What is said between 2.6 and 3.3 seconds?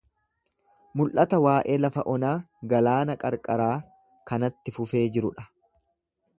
galaana